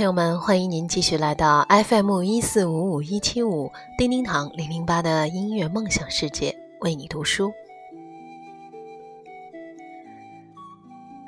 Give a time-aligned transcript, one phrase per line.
[0.00, 7.52] 朋友们，欢迎您继续来到 FM 一四五五一七五叮叮堂零零八的音乐梦想世界，为你读书。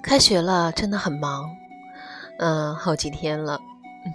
[0.03, 1.55] 开学了，真的很忙，
[2.39, 3.61] 嗯，好几天了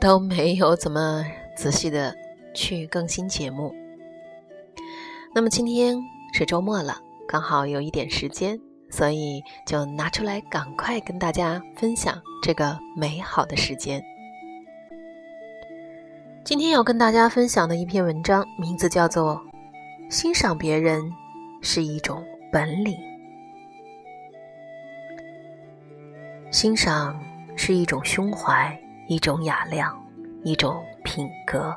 [0.02, 1.24] 都没有怎么
[1.56, 2.16] 仔细的
[2.56, 3.72] 去更新节目。
[5.36, 5.96] 那么今天
[6.34, 8.60] 是周末了，刚好有一点时间。
[8.90, 14.02] 所以就拿出来，赶快跟大家分享这个美好的时间。
[16.48, 19.36] 今天要跟大家分享的一篇文章，名字叫做
[20.10, 21.12] 《欣赏别人
[21.62, 22.94] 是一种本领》。
[26.50, 27.20] 欣赏
[27.58, 28.74] 是一种胸怀，
[29.10, 29.94] 一种雅量，
[30.46, 31.76] 一种品格，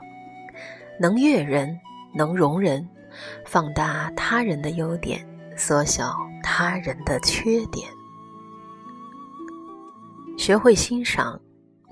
[1.00, 1.77] 能悦人，
[2.14, 2.89] 能容人，
[3.44, 6.14] 放大他人的优点，缩小。
[6.44, 7.89] 他人的缺点，
[10.39, 11.41] 学会欣赏，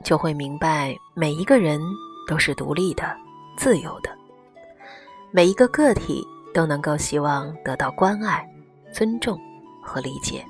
[0.05, 1.80] 就会明白每一个人
[2.28, 3.16] 都是独立的、
[3.56, 4.10] 自由的，
[5.32, 8.46] 每一个个体都能够希望得到关爱、
[8.92, 9.40] 尊重
[9.82, 10.44] 和理解。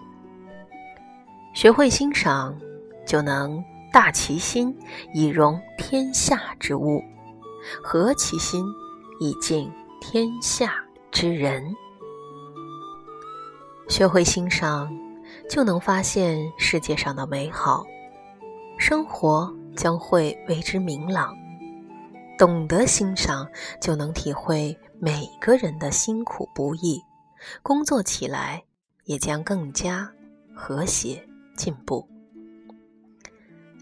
[1.54, 2.58] 学会欣赏，
[3.06, 4.76] 就能大其心
[5.14, 7.00] 以容天下之物，
[7.80, 8.64] 和其心
[9.20, 10.74] 以敬天下
[11.12, 11.74] 之人。
[13.88, 14.90] 学会欣赏，
[15.48, 17.86] 就能发现世界上的美好，
[18.78, 21.34] 生活将会为之明朗。
[22.38, 23.50] 懂得欣赏，
[23.80, 27.02] 就能体会每个人的辛苦不易，
[27.64, 28.62] 工作起来
[29.04, 30.08] 也将更加
[30.54, 31.20] 和谐
[31.56, 32.08] 进步。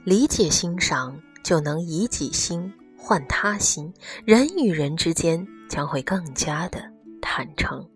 [0.05, 3.93] 理解欣赏，就能以己心换他心，
[4.25, 6.81] 人与人之间将会更加的
[7.21, 7.87] 坦诚。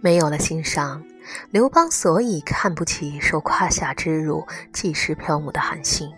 [0.00, 1.04] 没有了欣赏，
[1.52, 6.10] 刘邦所以看不起受胯下之辱、济世飘母的韩信，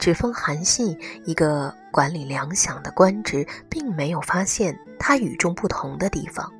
[0.00, 6.52] 只封韩信一个管理粮饷的官职，并没有发现他与众不同的地方。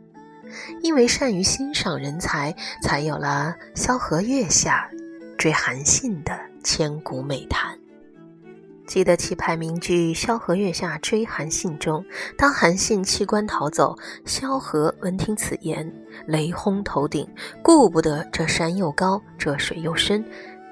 [0.83, 4.89] 因为善于欣赏人才，才有了萧何月下
[5.39, 7.77] 追韩信的千古美谈。
[8.87, 12.05] 记得棋牌名句“萧何月下追韩信”中，
[12.37, 15.89] 当韩信弃官逃走，萧何闻听此言，
[16.27, 17.25] 雷轰头顶，
[17.63, 20.25] 顾不得这山又高，这水又深，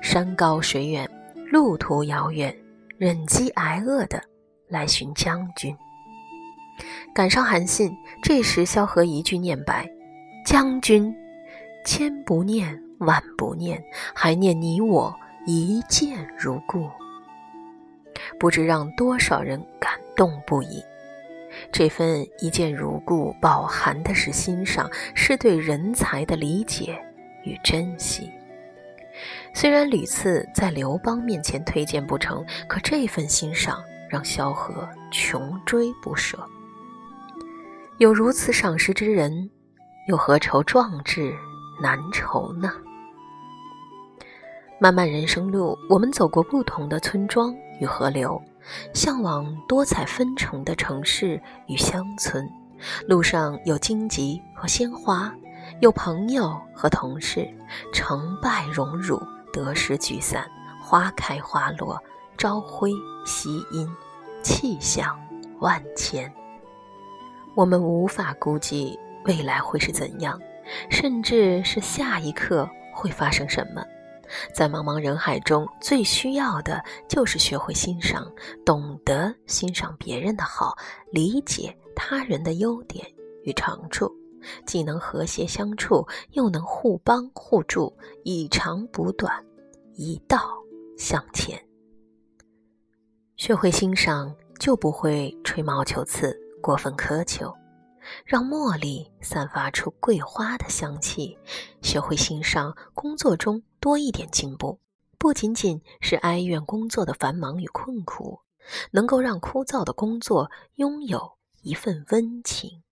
[0.02, 1.08] 山高水远，
[1.50, 2.54] 路途遥远，
[2.98, 4.22] 忍饥挨饿的
[4.68, 5.74] 来寻将军。
[7.14, 9.88] 赶上韩信，这时萧何一句念白
[10.44, 11.14] ：“将军，
[11.86, 13.82] 千不念，万不念，
[14.14, 15.14] 还念你我
[15.46, 16.88] 一见如故。”
[18.38, 20.84] 不知让多少人感动不已。
[21.72, 26.96] 这份一见如故，饱含的是欣赏，是对人才的理解
[27.42, 28.30] 与珍惜。
[29.54, 36.38] 虽然屡次在刘邦面前推荐不成，可这份欣赏让萧何穷追不舍。
[37.98, 39.50] 有如此赏识之人，
[40.06, 41.34] 又何愁壮志
[41.82, 42.70] 难酬呢？
[44.80, 48.40] 漫漫人生路，我们走过不同的村庄与河流，
[48.94, 52.48] 向往多彩纷呈的城市与乡村。
[53.08, 55.34] 路上有荆棘和鲜花，
[55.80, 57.48] 有朋友和同事，
[57.92, 59.20] 成败荣辱，
[59.52, 60.50] 得失聚散，
[60.82, 62.02] 花开花落，
[62.36, 62.90] 朝晖
[63.24, 63.88] 夕阴，
[64.42, 65.18] 气象
[65.60, 66.32] 万千。
[67.54, 70.40] 我们无法估计未来会是怎样，
[70.90, 73.84] 甚至是下一刻会发生什么。
[74.52, 78.30] 在茫茫人海中，最需要的就是学会欣赏，
[78.64, 80.76] 懂得欣赏别人的好，
[81.10, 83.06] 理解他人的优点
[83.44, 84.12] 与长处，
[84.66, 89.44] 既能和谐相处，又能互帮互助，以长补短，
[89.94, 90.38] 一道
[90.96, 91.62] 向前。
[93.36, 97.54] 学会欣赏，就不会吹毛求疵，过分苛求。
[98.24, 101.36] 让茉莉散发出桂花的香气，
[101.82, 104.78] 学会欣赏工作中多一点进步，
[105.18, 108.40] 不仅仅是哀怨工作的繁忙与困苦，
[108.92, 112.82] 能够让枯燥的工作拥有一份温情。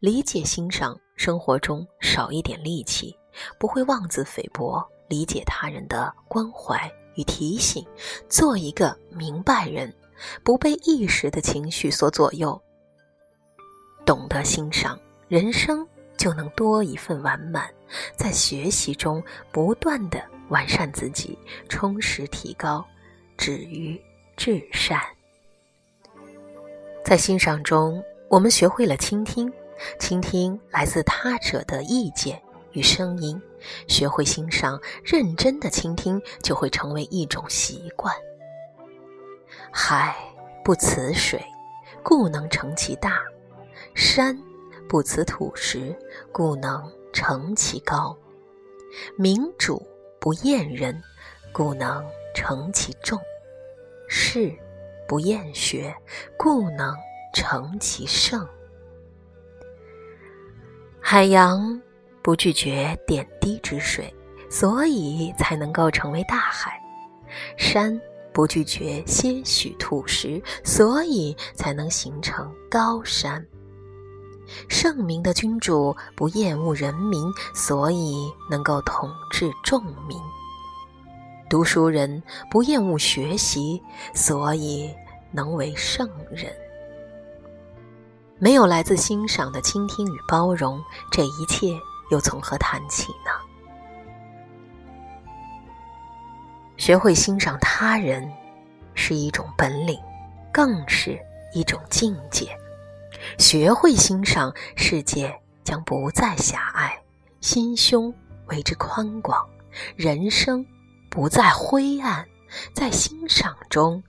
[0.00, 3.16] 理解欣赏，生活中少一点戾气，
[3.58, 7.86] 不会妄自菲薄，理解他人的关怀与提醒，
[8.28, 9.94] 做一个明白人，
[10.42, 12.60] 不被一时的情绪所左右。
[14.04, 14.98] 懂得欣赏，
[15.28, 15.86] 人生
[16.16, 17.68] 就能多一份完满。
[18.16, 21.38] 在学习中不断的完善自己，
[21.68, 22.86] 充实提高，
[23.36, 24.00] 止于
[24.36, 25.00] 至善。
[27.04, 29.50] 在欣赏中，我们学会了倾听，
[29.98, 32.40] 倾听来自他者的意见
[32.72, 33.40] 与声音，
[33.86, 38.14] 学会欣赏，认真的倾听，就会成为一种习惯。
[39.72, 40.14] 海
[40.62, 41.42] 不辞水，
[42.02, 43.12] 故能成其大；
[43.94, 44.38] 山
[44.86, 45.96] 不辞土石，
[46.30, 48.14] 故能成其高；
[49.16, 49.82] 民主
[50.20, 51.02] 不厌人，
[51.50, 52.04] 故能
[52.34, 53.18] 成其众；
[54.06, 54.52] 士
[55.06, 55.96] 不厌学，
[56.36, 56.94] 故能
[57.32, 58.46] 成其圣。
[61.00, 61.80] 海洋
[62.22, 64.14] 不拒绝点滴之水，
[64.50, 66.70] 所以才能够成为大海；
[67.56, 67.98] 山
[68.32, 73.46] 不拒绝些许土石，所以才能形成高山。
[74.68, 77.22] 圣明的君主不厌恶人民，
[77.54, 80.18] 所以能够统治众民。
[81.50, 83.82] 读书人不厌恶学习，
[84.14, 84.94] 所以
[85.32, 86.54] 能为圣人。
[88.40, 90.80] 没有来自欣赏的倾听与包容，
[91.10, 91.76] 这一切
[92.10, 93.32] 又从何谈起呢？
[96.76, 98.32] 学会欣赏他人，
[98.94, 99.98] 是一种本领，
[100.52, 101.18] 更是
[101.52, 102.56] 一种境界。
[103.38, 106.96] 学会欣赏，世界将不再狭隘，
[107.40, 108.14] 心胸
[108.46, 109.44] 为之宽广，
[109.96, 110.64] 人生
[111.10, 112.24] 不再灰暗，
[112.72, 114.00] 在欣赏中，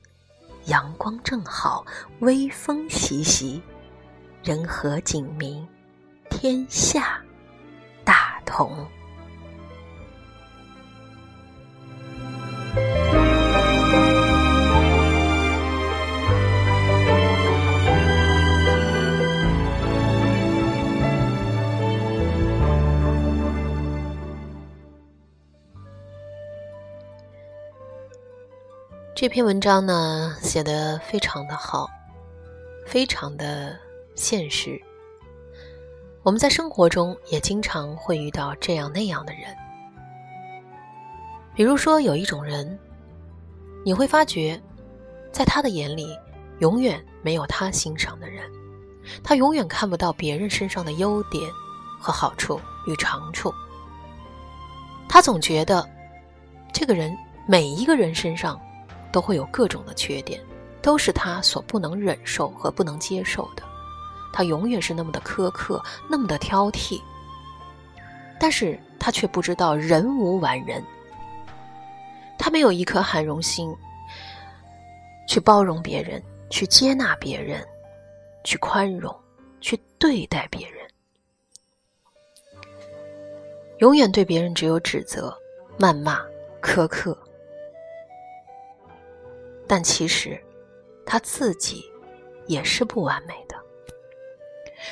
[0.65, 1.83] 阳光正好，
[2.19, 3.59] 微风习习。
[4.41, 5.68] 人和景明，
[6.30, 7.21] 天下
[8.06, 8.71] 大同。
[29.13, 31.89] 这篇文章呢，写的非常的好，
[32.88, 33.77] 非常的。
[34.19, 34.77] 现实，
[36.24, 39.44] 我们在生活中也经常会遇到这样那样的人。
[41.56, 42.77] 比如说，有一种人，
[43.86, 44.62] 你会发觉，
[45.31, 46.13] 在他的眼里，
[46.60, 48.44] 永远没有他欣赏的人，
[49.24, 51.50] 他永远看不到别人身上的优点
[51.98, 53.54] 和好处与长处。
[55.07, 55.89] 他总觉得，
[56.74, 57.18] 这个人
[57.48, 58.60] 每一个人身上
[59.13, 60.44] 都会有各种的缺点，
[60.81, 63.63] 都是他所不能忍受和不能接受的。
[64.39, 67.01] 他永远是那么的苛刻，那么的挑剔，
[68.39, 70.81] 但是他却不知道人无完人，
[72.38, 73.75] 他没有一颗含容心，
[75.27, 77.68] 去包容别人，去接纳别人，
[78.45, 79.13] 去宽容，
[79.59, 80.88] 去对待别人，
[83.80, 85.38] 永远对别人只有指责、
[85.77, 86.21] 谩骂、
[86.62, 87.21] 苛刻，
[89.68, 90.42] 但其实
[91.06, 91.83] 他自己
[92.47, 93.48] 也是不完美的。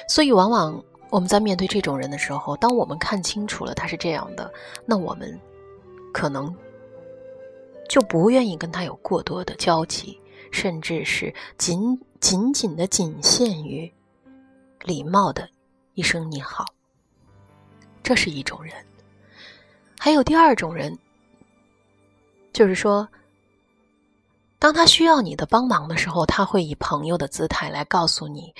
[0.07, 4.51] 所以，往往我们在面对这种人的时候，当我们看清楚了他是这样的，
[4.85, 5.39] 那我们
[6.13, 6.53] 可能
[7.87, 10.19] 就不愿意跟他有过多的交集，
[10.51, 13.91] 甚至是仅仅仅的仅限于
[14.83, 15.47] 礼貌的
[15.93, 16.65] 一声“你好”。
[18.03, 18.73] 这是一种人。
[19.99, 20.97] 还有第二种人，
[22.53, 23.07] 就是说，
[24.59, 28.53] 当他需要你的帮忙的时候，他会以朋友的姿态来告诉你。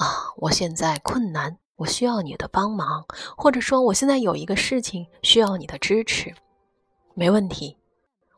[0.00, 3.04] 啊，我现在困难，我需要你的帮忙，
[3.36, 6.34] 或者说我现在有一个事情需要你的支持，
[7.12, 7.76] 没问题，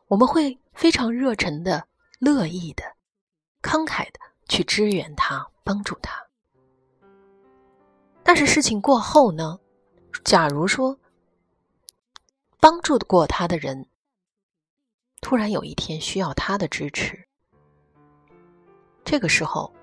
[0.07, 1.87] 我们会非常热忱的、
[2.19, 2.83] 乐意的、
[3.61, 6.21] 慷慨的去支援他、帮助他。
[8.23, 9.57] 但是事情过后呢？
[10.25, 10.99] 假如说
[12.59, 13.87] 帮助过他的人
[15.21, 17.25] 突然有一天需要他的支持，
[19.05, 19.73] 这个时候。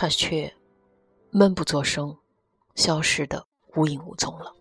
[0.00, 0.54] 他却
[1.32, 2.16] 闷不作声，
[2.76, 4.54] 消失的无影无踪了。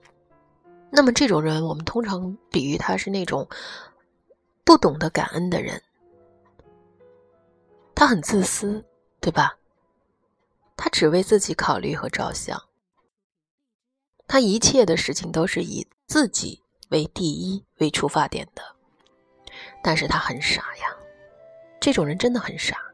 [0.89, 3.48] 那么这种人，我们通常比喻他是那种
[4.63, 5.79] 不懂得感恩的人。
[7.94, 8.84] 他很自私，
[9.20, 9.56] 对吧？
[10.75, 12.60] 他只为自己考虑和着想，
[14.27, 18.63] 他一切的事情都是以自己为第一为出发点的。
[19.84, 20.98] 但是他很傻呀，
[21.79, 22.87] 这种人真的很傻。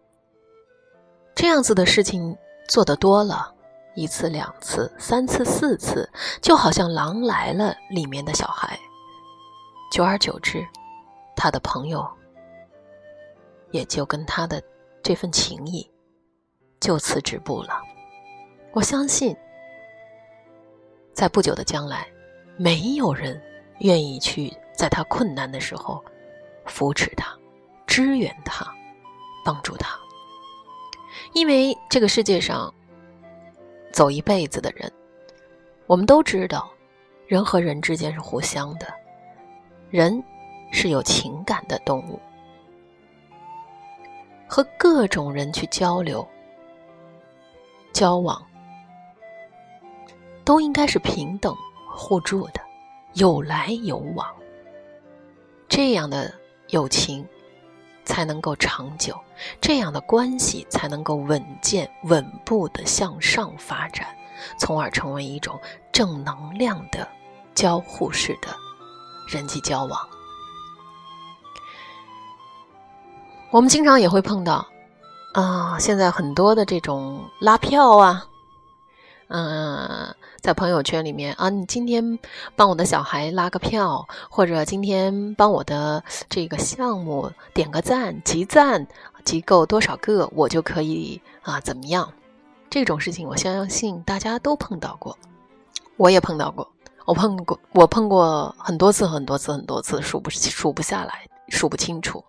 [1.35, 2.37] 这样子的事情
[2.67, 3.53] 做得多了，
[3.95, 6.09] 一次、两次、三次、四次，
[6.41, 8.79] 就好像《狼来了》里面的小孩。
[9.91, 10.65] 久而久之，
[11.35, 12.07] 他的朋友
[13.71, 14.61] 也就跟他的
[15.01, 15.89] 这份情谊
[16.79, 17.81] 就此止步了。
[18.71, 19.35] 我相信，
[21.13, 22.07] 在不久的将来，
[22.57, 23.39] 没有人
[23.79, 26.03] 愿意去在他困难的时候
[26.65, 27.35] 扶持他、
[27.85, 28.65] 支援他、
[29.43, 30.02] 帮助他。
[31.33, 32.71] 因为这个世界上，
[33.91, 34.91] 走一辈子的人，
[35.87, 36.69] 我们都知道，
[37.25, 38.87] 人和人之间是互相的，
[39.89, 40.23] 人
[40.71, 42.19] 是有情感的动物，
[44.47, 46.25] 和各种人去交流、
[47.91, 48.39] 交往，
[50.45, 51.55] 都应该是平等
[51.89, 52.61] 互助的，
[53.13, 54.27] 有来有往，
[55.67, 56.31] 这样的
[56.69, 57.27] 友情
[58.05, 59.19] 才能够长久，
[59.59, 64.07] 这样的关系才能够稳健、稳步的向上发展，
[64.57, 65.59] 从而成为一种
[65.91, 67.07] 正能量的。
[67.55, 68.47] 交互式的
[69.27, 70.09] 人际交往，
[73.51, 74.65] 我们经常也会碰到
[75.35, 75.77] 啊。
[75.77, 78.25] 现在很多的这种拉票啊，
[79.27, 82.19] 嗯，在朋友圈里面啊，你今天
[82.53, 88.85] 帮我的小孩拉个票，或者今天帮我的这个项目点个赞，集赞
[89.23, 92.11] 集够多少个，我就可以啊怎么样？
[92.69, 95.17] 这种事情，我相信大家都碰到过，
[95.95, 96.69] 我也碰到过。
[97.05, 102.21] 我碰过，我碰过很多次，很多次，很多次，数不数不下来，数不清楚。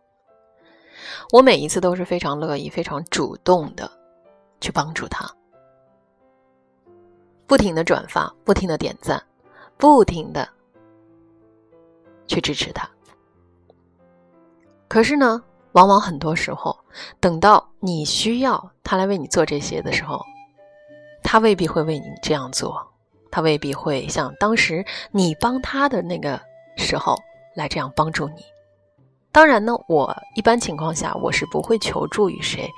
[1.33, 3.91] 我每一次都是非常乐意、非常主动的
[4.61, 5.29] 去帮助他，
[7.47, 9.23] 不停的转发，不停的点赞，
[9.77, 10.49] 不停的
[12.27, 12.89] 去支持他。
[14.89, 16.79] 可是呢，往往很多时候，
[17.21, 20.25] 等到你需要他来为你做这些的时候，
[21.23, 22.91] 他未必会为你这样做。
[23.31, 26.41] 他未必会像当时你帮他的那个
[26.77, 27.17] 时候
[27.57, 28.45] 来这样帮助你。
[29.33, 32.71] 当然呢，我一般情况下我是不会求助于谁，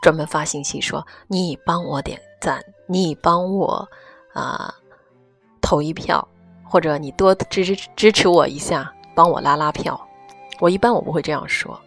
[0.00, 3.88] 专门发信息说你帮我点赞，你帮我
[4.32, 4.74] 啊
[5.60, 6.26] 投一票，
[6.64, 10.00] 或者你多支支支持我一下，帮我拉拉票。
[10.58, 11.78] 我一般我不会这样说，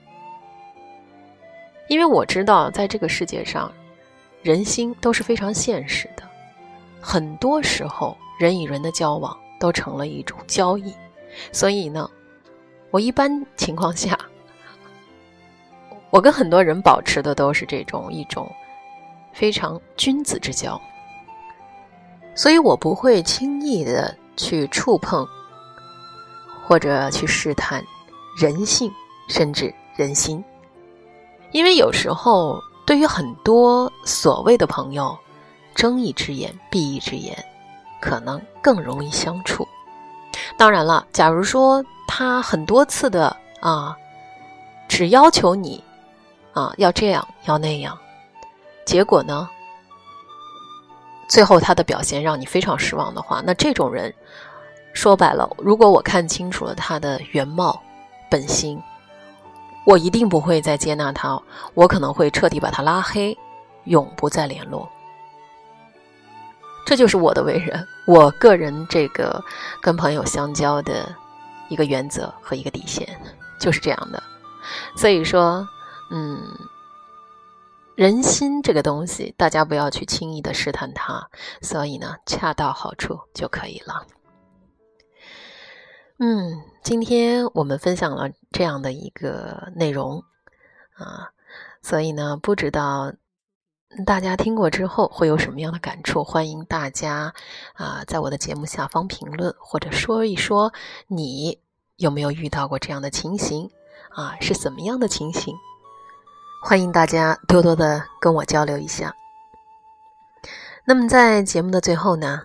[1.90, 3.70] 因为我知道在这个世界上，
[4.44, 6.24] 人心都是非常现实的。
[7.02, 10.94] 很多时候，人与人的交往都成了一种交易，
[11.52, 12.10] 所以呢，
[12.92, 14.18] 我一般情况下，
[16.12, 18.50] 我跟很多人保持的都是这种一种
[19.34, 20.80] 非常君子之交，
[22.42, 25.28] 所以我不会轻易的去触碰
[26.66, 27.86] 或者去试探
[28.36, 28.92] 人性，
[29.28, 30.44] 甚至人心，
[31.52, 35.16] 因为有时候对于很多所谓的朋友。
[35.76, 37.38] 睁一只眼闭一只眼，
[38.02, 39.66] 可能更容易相处。
[40.58, 43.96] 当然了，假如说他很多次的啊，
[44.90, 45.82] 只要求你
[46.54, 47.98] 啊要这样要那样，
[48.84, 49.48] 结果呢，
[51.32, 54.14] 最后他的表现让你非常失望的话，那这种人
[54.92, 57.82] 说白了，如果我看清楚了他的原貌
[58.30, 58.78] 本心，
[59.86, 61.42] 我一定不会再接纳他，
[61.74, 63.38] 我可能会彻底把他拉黑，
[63.86, 64.90] 永不再联络。
[66.86, 69.42] 这就是我的为人，我个人这个
[69.82, 71.16] 跟朋友相交的
[71.70, 73.08] 一个原则和一个底线，
[73.58, 74.22] 就是这样的。
[74.98, 75.66] 所以说，
[76.12, 76.44] 嗯，
[77.96, 81.30] 人心这个东西，大家不要去轻易的试探它，
[81.62, 84.08] 所以呢，恰到好处就可以了。
[86.18, 90.24] 嗯，今天我们分享了这样的一个内容
[90.94, 91.32] 啊，
[91.82, 93.14] 所以呢，不知道。
[94.06, 96.24] 大家听过之后会有什么样的感触？
[96.24, 97.34] 欢迎大家
[97.74, 100.72] 啊，在我的节目下方评论，或者说一说
[101.08, 101.60] 你
[101.98, 103.70] 有没有遇到过这样的情形
[104.12, 104.38] 啊？
[104.40, 105.54] 是怎么样的情形？
[106.64, 109.12] 欢迎大家多多的跟我交流一下。
[110.86, 112.44] 那么在节目的最后呢，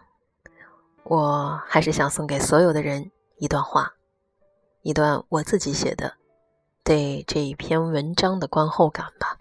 [1.05, 3.93] 我还是想送给所有的人一段话，
[4.81, 6.15] 一段我自己写的
[6.83, 9.37] 对这一篇文章的观后感吧。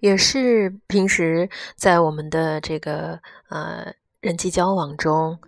[0.00, 3.20] 也是平时在我们的这个
[3.50, 5.38] 呃人际交往中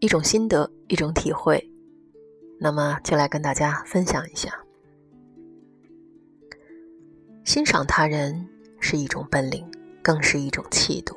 [0.00, 1.70] 一种心得，一种体会，
[2.58, 4.52] 那么就来跟大家分享一下。
[7.48, 8.46] 欣赏他人
[8.78, 9.66] 是一种本领，
[10.02, 11.16] 更是一种气度。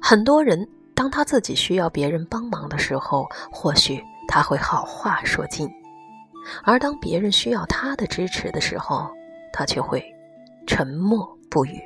[0.00, 5.66] 很多人当他自己需要别人帮忙的时候，或许他会好话说尽；
[6.62, 9.10] 而当别人需要他的支持的时候，
[9.52, 10.00] 他却会
[10.64, 11.28] 沉默。
[11.50, 11.80] 不语。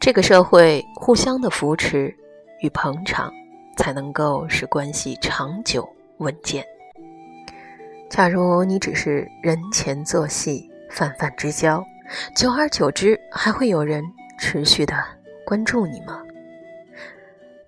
[0.00, 2.16] 这个社会互相的扶持
[2.62, 3.30] 与捧场，
[3.76, 5.86] 才能够使关系长久
[6.20, 6.64] 稳健。
[8.08, 11.84] 假如你只是人前做戏、泛泛之交，
[12.34, 14.02] 久而久之，还会有人
[14.38, 14.94] 持续的
[15.44, 16.22] 关注你吗？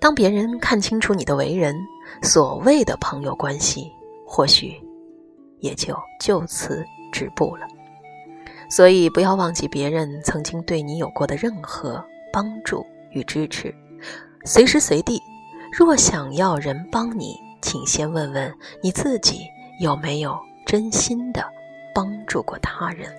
[0.01, 1.77] 当别人看清楚你的为人，
[2.23, 3.93] 所谓的朋友关系，
[4.27, 4.81] 或许
[5.61, 6.83] 也就就此
[7.13, 7.67] 止步了。
[8.71, 13.75] 所以，不要忘记别人曾经对你有过的任何帮助与支持。
[14.47, 15.21] 随时随地，
[15.71, 19.43] 若想要人帮你，请先问问你自己
[19.83, 21.45] 有没有真心的
[21.99, 23.13] 帮助过他人。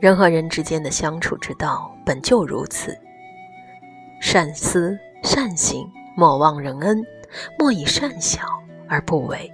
[0.00, 2.94] 人和人之间的相处之道本就如此，
[4.20, 7.02] 善思善行，莫忘人恩，
[7.58, 8.42] 莫以善小
[8.86, 9.50] 而不为。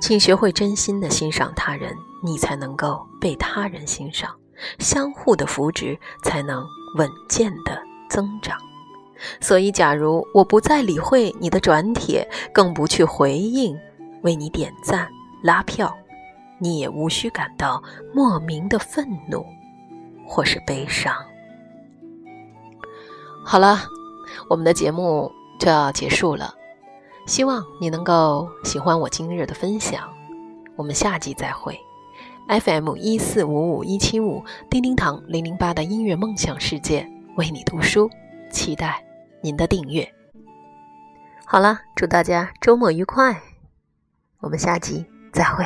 [0.00, 4.30] 请学会真心的欣赏他人，你才能够被他人欣赏，
[4.78, 6.64] 相互的扶持才能
[6.96, 8.56] 稳健的增长。
[9.40, 13.76] 所以，假如我不再理会你的转帖，更不去回应，
[14.22, 15.08] 为你点赞
[15.42, 15.92] 拉票。
[16.60, 17.82] 你也无需感到
[18.14, 19.44] 莫名的愤怒，
[20.26, 21.12] 或是悲伤。
[23.44, 23.80] 好了，
[24.48, 26.54] 我们的节目就要结束了，
[27.26, 30.08] 希望你能够喜欢我今日的分享。
[30.76, 31.78] 我们下集再会。
[32.48, 38.10] FM 一四五五一七五，叮叮堂零零八的音乐梦想世界，为你读书，
[38.50, 39.04] 期待
[39.40, 40.06] 您的订阅。
[41.44, 43.40] 好了，祝大家周末愉快，
[44.40, 45.64] 我们下集再会。